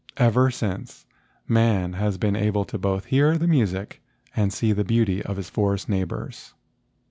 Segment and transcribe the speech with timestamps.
[0.17, 1.05] Ever since,
[1.47, 4.01] man has been able to both hear the music
[4.35, 6.55] and see the beauty of his forest neighbors.